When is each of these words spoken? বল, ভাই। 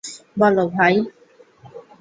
বল, 0.39 0.55
ভাই। 0.75 0.95